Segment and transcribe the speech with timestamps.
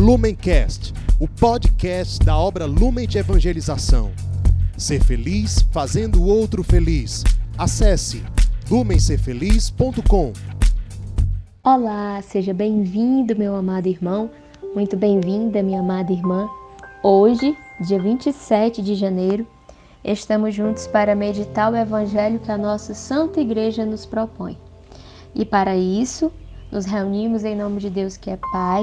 [0.00, 4.10] Lumencast, o podcast da obra Lumen de Evangelização.
[4.74, 7.22] Ser feliz fazendo o outro feliz.
[7.58, 8.24] Acesse
[8.70, 10.32] lumencerfeliz.com.
[11.62, 14.30] Olá, seja bem-vindo, meu amado irmão.
[14.74, 16.48] Muito bem-vinda, minha amada irmã.
[17.02, 17.54] Hoje,
[17.86, 19.46] dia 27 de janeiro,
[20.02, 24.56] estamos juntos para meditar o evangelho que a nossa Santa Igreja nos propõe.
[25.34, 26.32] E para isso,
[26.72, 28.82] nos reunimos em nome de Deus que é Pai,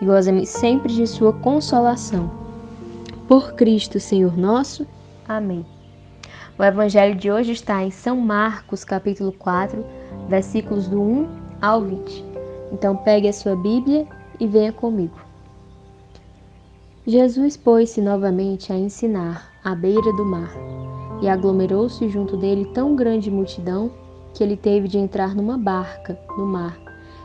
[0.00, 2.30] e gozemos sempre de Sua consolação.
[3.26, 4.86] Por Cristo, Senhor nosso.
[5.28, 5.64] Amém.
[6.58, 9.84] O Evangelho de hoje está em São Marcos, capítulo 4,
[10.28, 11.28] versículos do 1
[11.60, 12.24] ao 20.
[12.72, 14.06] Então pegue a sua Bíblia
[14.40, 15.16] e venha comigo.
[17.06, 20.52] Jesus pôs-se novamente a ensinar à beira do mar,
[21.22, 23.90] e aglomerou-se junto dele tão grande multidão
[24.34, 26.78] que ele teve de entrar numa barca no mar,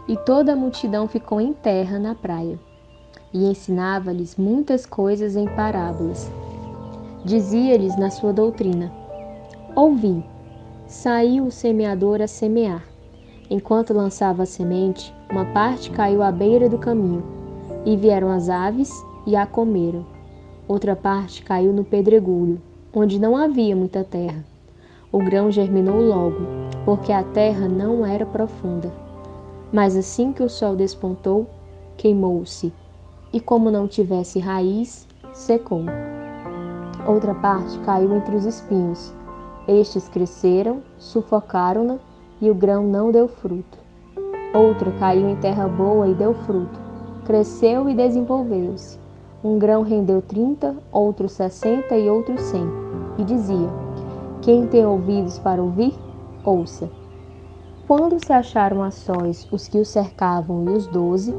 [0.07, 2.59] e toda a multidão ficou em terra na praia.
[3.33, 6.29] E ensinava-lhes muitas coisas em parábolas.
[7.25, 8.91] Dizia-lhes na sua doutrina:
[9.75, 10.23] Ouvi,
[10.87, 12.83] saiu o semeador a semear.
[13.49, 17.23] Enquanto lançava a semente, uma parte caiu à beira do caminho,
[17.85, 18.91] e vieram as aves
[19.25, 20.05] e a comeram.
[20.67, 22.61] Outra parte caiu no pedregulho,
[22.93, 24.45] onde não havia muita terra.
[25.11, 26.41] O grão germinou logo
[26.85, 29.02] porque a terra não era profunda.
[29.73, 31.47] Mas assim que o sol despontou,
[31.97, 32.71] queimou-se,
[33.33, 35.81] e como não tivesse raiz, secou.
[37.07, 39.11] Outra parte caiu entre os espinhos.
[39.67, 41.97] Estes cresceram, sufocaram-na,
[42.39, 43.79] e o grão não deu fruto.
[44.53, 46.79] Outra caiu em terra boa e deu fruto.
[47.25, 48.99] Cresceu e desenvolveu-se.
[49.43, 52.67] Um grão rendeu trinta, outro sessenta e outro cem.
[53.17, 53.69] E dizia:
[54.41, 55.95] Quem tem ouvidos para ouvir,
[56.45, 56.89] ouça.
[57.85, 61.33] Quando se acharam a sós os que o cercavam e os doze,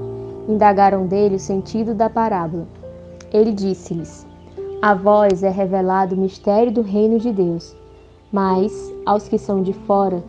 [0.47, 2.67] indagaram dele o sentido da parábola.
[3.33, 4.27] Ele disse-lhes:
[4.83, 7.75] A vós é revelado o mistério do reino de Deus,
[8.31, 10.23] mas aos que são de fora,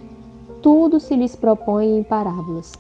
[0.62, 2.72] tudo se lhes propõe em parábolas.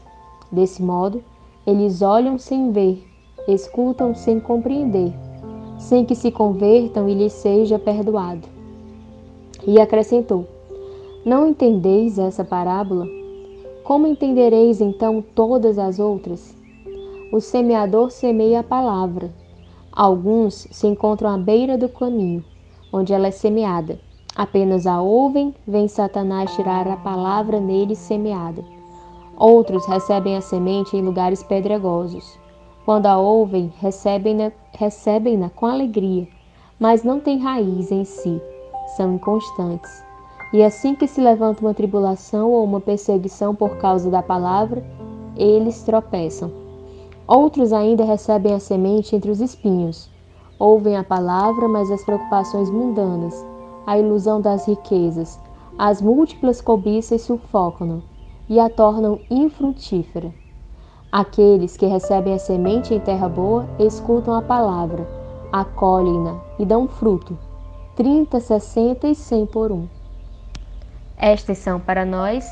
[0.49, 1.21] Desse modo,
[1.67, 3.05] eles olham sem ver,
[3.49, 5.13] escutam sem compreender,
[5.77, 8.47] sem que se convertam e lhes seja perdoado.
[9.67, 10.47] E acrescentou:
[11.25, 13.24] não entendeis essa parábola?
[13.85, 16.57] Como entendereis então todas as outras?
[17.31, 19.31] O semeador semeia a palavra.
[19.91, 22.43] Alguns se encontram à beira do caminho,
[22.91, 23.99] onde ela é semeada.
[24.35, 28.65] Apenas a ouvem, vem Satanás tirar a palavra neles semeada.
[29.37, 32.39] Outros recebem a semente em lugares pedregosos.
[32.85, 36.27] Quando a ouvem, recebem-na recebem com alegria,
[36.79, 38.41] mas não têm raiz em si,
[38.97, 40.04] são inconstantes.
[40.55, 44.81] E assim que se levanta uma tribulação ou uma perseguição por causa da palavra,
[45.35, 46.49] eles tropeçam.
[47.27, 50.09] Outros ainda recebem a semente entre os espinhos.
[50.57, 53.45] Ouvem a palavra, mas as preocupações mundanas,
[53.85, 55.37] a ilusão das riquezas,
[55.77, 58.01] as múltiplas cobiças sufocam-no
[58.47, 60.33] e a tornam infrutífera.
[61.11, 65.05] Aqueles que recebem a semente em terra boa escutam a palavra,
[65.51, 67.37] acolhem-na e dão fruto,
[67.93, 69.85] trinta, sessenta e cem por um.
[71.17, 72.45] Estas são para nós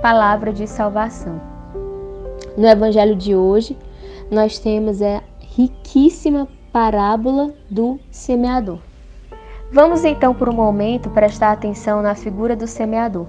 [0.00, 1.40] palavra de salvação.
[2.56, 3.76] No evangelho de hoje,
[4.30, 8.78] nós temos a riquíssima parábola do semeador.
[9.70, 13.26] Vamos então por um momento prestar atenção na figura do semeador.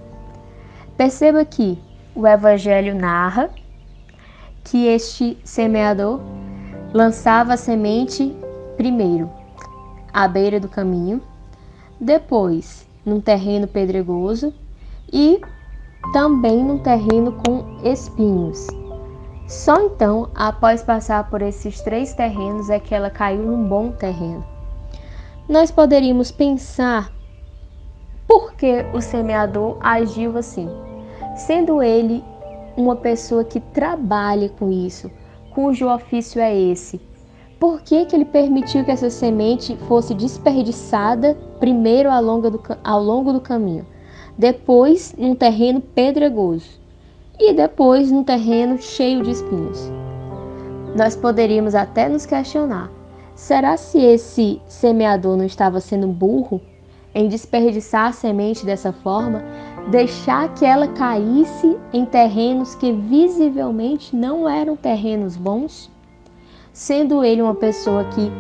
[0.95, 1.77] Perceba que
[2.15, 3.49] o evangelho narra
[4.63, 6.21] que este semeador
[6.93, 8.35] lançava a semente
[8.77, 9.29] primeiro
[10.13, 11.21] à beira do caminho,
[11.99, 14.53] depois num terreno pedregoso
[15.11, 15.41] e
[16.13, 18.67] também num terreno com espinhos.
[19.47, 24.45] Só então, após passar por esses três terrenos, é que ela caiu num bom terreno.
[25.47, 27.11] Nós poderíamos pensar
[28.27, 30.69] por que o semeador agiu assim,
[31.35, 32.23] sendo ele
[32.77, 35.09] uma pessoa que trabalha com isso,
[35.49, 37.01] cujo ofício é esse.
[37.59, 43.03] Por que, que ele permitiu que essa semente fosse desperdiçada primeiro ao longo do, ao
[43.03, 43.85] longo do caminho?
[44.39, 46.79] Depois num terreno pedregoso
[47.37, 49.91] e depois num terreno cheio de espinhos.
[50.95, 52.89] nós poderíamos até nos questionar:
[53.35, 56.61] será se esse semeador não estava sendo burro
[57.13, 59.43] em desperdiçar a semente dessa forma,
[59.91, 65.91] deixar que ela caísse em terrenos que visivelmente não eram terrenos bons?
[66.71, 68.31] Sendo ele uma pessoa que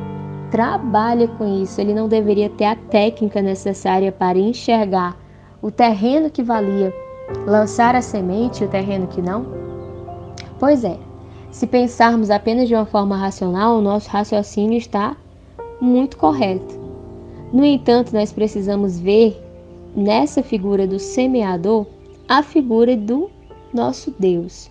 [0.49, 5.18] trabalha com isso, ele não deveria ter a técnica necessária para enxergar
[5.61, 6.93] o terreno que valia
[7.45, 9.45] lançar a semente e o terreno que não?
[10.59, 10.97] Pois é,
[11.51, 15.15] se pensarmos apenas de uma forma racional, o nosso raciocínio está
[15.81, 16.79] muito correto.
[17.51, 19.41] No entanto, nós precisamos ver
[19.95, 21.85] nessa figura do semeador
[22.27, 23.29] a figura do
[23.73, 24.69] nosso Deus.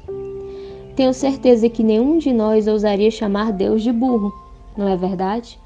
[0.94, 4.32] Tenho certeza que nenhum de nós ousaria chamar Deus de burro,
[4.76, 5.58] não é verdade?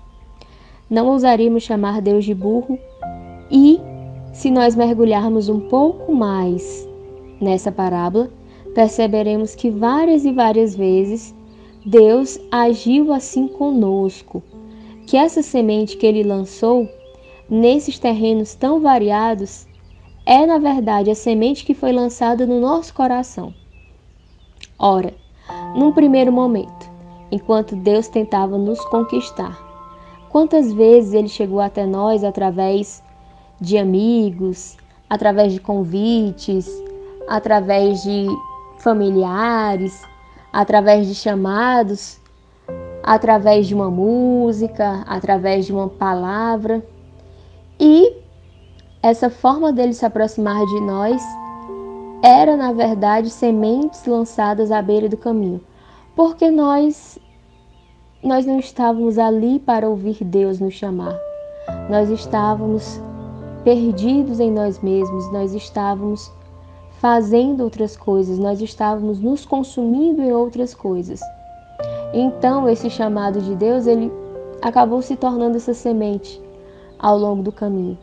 [0.88, 2.78] Não ousaríamos chamar Deus de burro
[3.50, 3.80] e,
[4.42, 6.84] se nós mergulharmos um pouco mais
[7.40, 8.28] nessa parábola,
[8.74, 11.32] perceberemos que várias e várias vezes
[11.86, 14.42] Deus agiu assim conosco,
[15.06, 16.88] que essa semente que ele lançou
[17.48, 19.64] nesses terrenos tão variados
[20.26, 23.54] é, na verdade, a semente que foi lançada no nosso coração.
[24.76, 25.14] Ora,
[25.76, 26.90] num primeiro momento,
[27.30, 29.56] enquanto Deus tentava nos conquistar,
[30.30, 33.04] quantas vezes ele chegou até nós através
[33.62, 34.76] de amigos,
[35.08, 36.68] através de convites,
[37.28, 38.26] através de
[38.78, 40.02] familiares,
[40.52, 42.20] através de chamados,
[43.04, 46.84] através de uma música, através de uma palavra.
[47.78, 48.16] E
[49.00, 51.22] essa forma dele se aproximar de nós
[52.20, 55.60] era, na verdade, sementes lançadas à beira do caminho,
[56.16, 57.18] porque nós
[58.22, 61.16] nós não estávamos ali para ouvir Deus nos chamar.
[61.90, 63.00] Nós estávamos
[63.64, 66.32] perdidos em nós mesmos, nós estávamos
[67.00, 71.20] fazendo outras coisas, nós estávamos nos consumindo em outras coisas.
[72.12, 74.12] Então, esse chamado de Deus, ele
[74.60, 76.40] acabou se tornando essa semente
[76.98, 77.98] ao longo do caminho.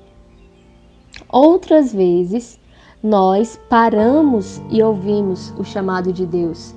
[1.31, 2.59] Outras vezes,
[3.01, 6.75] nós paramos e ouvimos o chamado de Deus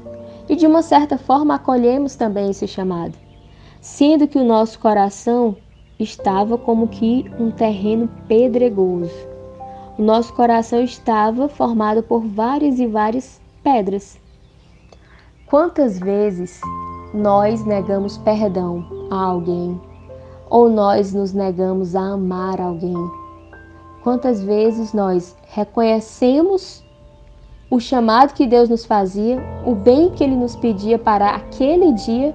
[0.49, 3.14] e, de uma certa forma, acolhemos também esse chamado,
[3.81, 5.56] sendo que o nosso coração
[6.02, 9.32] estava como que um terreno pedregoso
[9.99, 14.19] o nosso coração estava formado por várias e várias pedras.
[15.46, 16.60] Quantas vezes
[17.12, 19.78] nós negamos perdão a alguém
[20.49, 22.96] ou nós nos negamos a amar alguém?
[24.02, 26.82] Quantas vezes nós reconhecemos
[27.70, 32.34] o chamado que Deus nos fazia, o bem que Ele nos pedia para aquele dia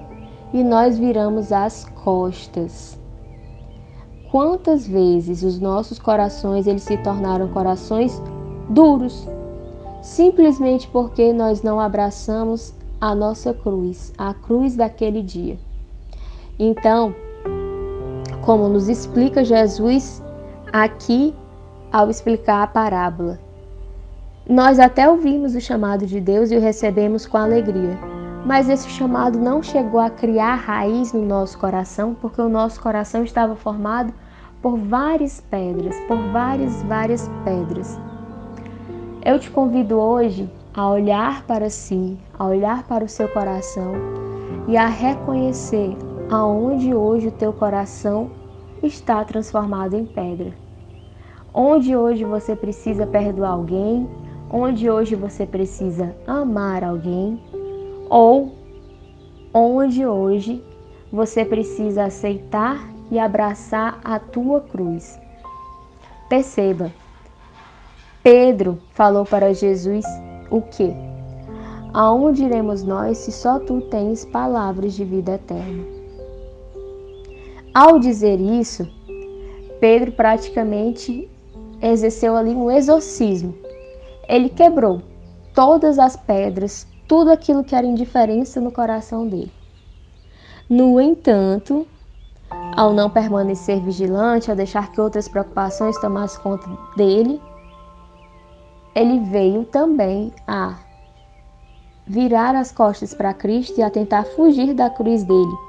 [0.54, 2.97] e nós viramos as costas
[4.30, 8.20] quantas vezes os nossos corações eles se tornaram corações
[8.68, 9.26] duros,
[10.02, 15.58] simplesmente porque nós não abraçamos a nossa cruz, a cruz daquele dia.
[16.58, 17.14] Então,
[18.42, 20.22] como nos explica Jesus
[20.72, 21.34] aqui
[21.92, 23.38] ao explicar a parábola,
[24.48, 28.17] nós até ouvimos o chamado de Deus e o recebemos com alegria.
[28.44, 33.22] Mas esse chamado não chegou a criar raiz no nosso coração, porque o nosso coração
[33.22, 34.12] estava formado
[34.62, 37.98] por várias pedras, por várias, várias pedras.
[39.24, 43.92] Eu te convido hoje a olhar para si, a olhar para o seu coração
[44.66, 45.96] e a reconhecer
[46.30, 48.30] aonde hoje o teu coração
[48.82, 50.52] está transformado em pedra.
[51.52, 54.08] Onde hoje você precisa perdoar alguém,
[54.50, 57.40] onde hoje você precisa amar alguém,
[58.08, 58.54] ou
[59.52, 60.62] onde hoje
[61.12, 65.18] você precisa aceitar e abraçar a tua cruz.
[66.28, 66.92] Perceba,
[68.22, 70.04] Pedro falou para Jesus
[70.50, 70.92] o que?
[71.94, 75.84] Aonde iremos nós se só tu tens palavras de vida eterna?
[77.74, 78.86] Ao dizer isso,
[79.80, 81.30] Pedro praticamente
[81.80, 83.54] exerceu ali um exorcismo.
[84.28, 85.00] Ele quebrou
[85.54, 89.50] todas as pedras, tudo aquilo que era indiferença no coração dele.
[90.68, 91.86] No entanto,
[92.76, 97.40] ao não permanecer vigilante, ao deixar que outras preocupações tomassem conta dele,
[98.94, 100.76] ele veio também a
[102.06, 105.68] virar as costas para Cristo e a tentar fugir da cruz dele.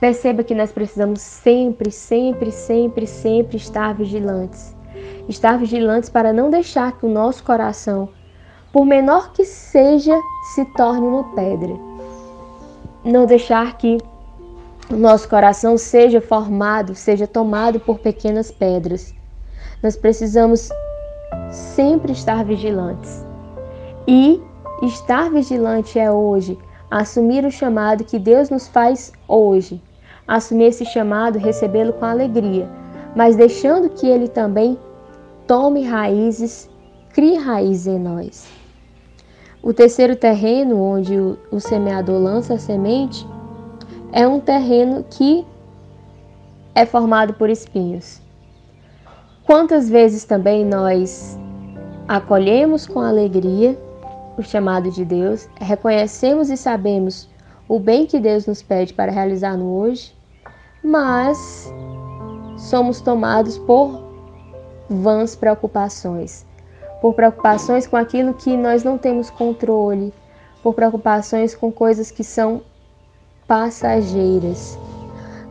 [0.00, 4.74] Perceba que nós precisamos sempre, sempre, sempre, sempre estar vigilantes.
[5.28, 8.08] Estar vigilantes para não deixar que o nosso coração,
[8.72, 10.16] por menor que seja,
[10.54, 11.74] se torne uma pedra.
[13.04, 13.98] Não deixar que
[14.90, 19.14] nosso coração seja formado, seja tomado por pequenas pedras.
[19.82, 20.68] Nós precisamos
[21.50, 23.24] sempre estar vigilantes.
[24.06, 24.42] E
[24.82, 26.58] estar vigilante é hoje
[26.90, 29.80] assumir o chamado que Deus nos faz hoje.
[30.26, 32.68] Assumir esse chamado, recebê-lo com alegria,
[33.16, 34.78] mas deixando que ele também
[35.46, 36.68] tome raízes,
[37.12, 38.59] crie raízes em nós.
[39.62, 43.26] O terceiro terreno, onde o, semeador lança a semente,
[44.10, 45.46] é um terreno que
[46.74, 48.22] é formado por espinhos.
[49.44, 51.38] Quantas vezes também nós
[52.08, 53.78] acolhemos com alegria
[54.38, 57.28] o chamado de Deus, reconhecemos e sabemos
[57.68, 60.14] o bem que Deus nos pede para realizar no hoje,
[60.82, 61.70] mas
[62.56, 64.02] somos tomados por
[64.88, 66.46] vãs preocupações,
[67.00, 70.12] por preocupações com aquilo que nós não temos controle,
[70.62, 72.62] por preocupações com coisas que são
[73.46, 74.78] passageiras.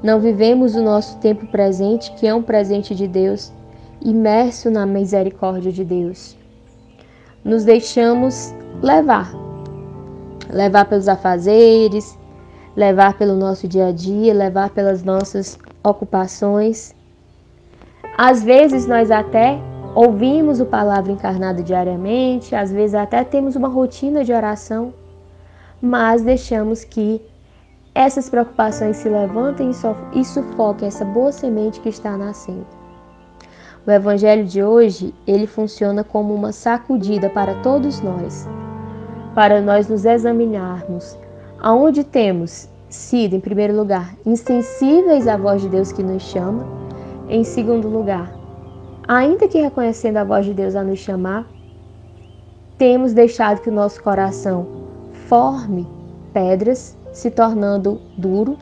[0.02, 3.52] Não vivemos o nosso tempo presente, que é um presente de Deus,
[4.02, 6.38] imerso na misericórdia de Deus.
[7.44, 9.32] Nos deixamos levar.
[10.50, 12.18] Levar pelos afazeres,
[12.76, 16.96] levar pelo nosso dia a dia, levar pelas nossas ocupações.
[18.18, 19.60] Às vezes nós até
[19.96, 24.94] ouvimos o palavra encarnada diariamente, às vezes até temos uma rotina de oração,
[25.82, 27.22] mas deixamos que
[27.94, 29.72] essas preocupações se levantem
[30.14, 32.68] e sufoquem essa boa semente que está nascendo.
[33.86, 38.48] O evangelho de hoje, ele funciona como uma sacudida para todos nós,
[39.34, 41.18] para nós nos examinarmos
[41.62, 46.66] aonde temos sido, em primeiro lugar, insensíveis à voz de Deus que nos chama,
[47.28, 48.39] em segundo lugar,
[49.10, 51.48] ainda que reconhecendo a voz de Deus a nos chamar,
[52.78, 54.68] temos deixado que o nosso coração
[55.28, 55.88] forme
[56.32, 58.56] pedras, se tornando duro.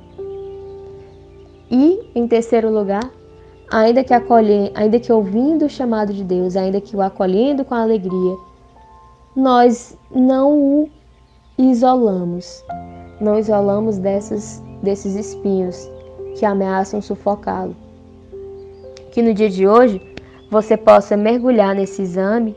[1.70, 3.12] E, em terceiro lugar,
[3.70, 7.75] ainda que acolher, ainda que ouvindo o chamado de Deus, ainda que o acolhendo com
[7.75, 8.38] alegria,
[9.36, 10.89] nós não o
[11.58, 12.63] isolamos,
[13.20, 15.92] não isolamos dessas, desses espinhos
[16.38, 17.75] que ameaçam sufocá-lo.
[19.12, 20.16] Que no dia de hoje
[20.50, 22.56] você possa mergulhar nesse exame,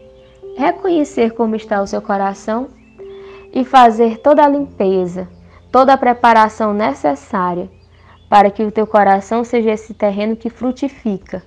[0.57, 2.69] reconhecer como está o seu coração
[3.53, 5.29] e fazer toda a limpeza,
[5.73, 7.69] toda a preparação necessária
[8.29, 11.43] para que o teu coração seja esse terreno que frutifica.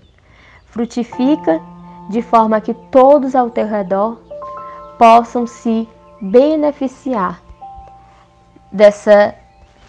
[0.65, 1.61] Frutifica
[2.09, 4.19] de forma que todos ao teu redor
[4.97, 5.87] possam se
[6.21, 7.41] beneficiar
[8.71, 9.33] dessa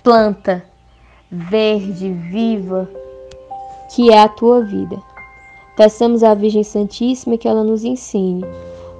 [0.02, 0.64] planta
[1.30, 2.88] verde, viva,
[3.94, 5.13] que é a tua vida.
[5.76, 8.44] Peçamos à Virgem Santíssima que ela nos ensine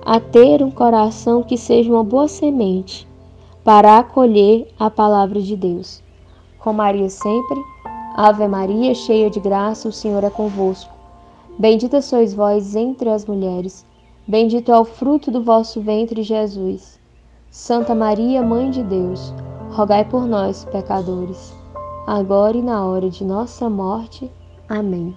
[0.04, 3.08] a ter um coração que seja uma boa semente
[3.62, 6.02] para acolher a palavra de Deus.
[6.58, 7.74] Com Maria sempre
[8.16, 10.92] Ave Maria, cheia de graça, o Senhor é convosco.
[11.58, 13.84] Bendita sois vós entre as mulheres,
[14.24, 17.00] bendito é o fruto do vosso ventre, Jesus.
[17.50, 19.34] Santa Maria, Mãe de Deus,
[19.72, 21.52] rogai por nós, pecadores,
[22.06, 24.30] agora e na hora de nossa morte.
[24.68, 25.16] Amém.